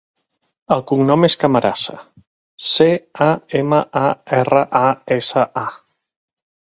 [0.75, 1.99] El cognom és Camarasa:
[2.69, 2.87] ce,
[3.29, 3.29] a,
[3.63, 4.07] ema, a,
[4.39, 4.85] erra, a,
[5.19, 5.69] essa, a.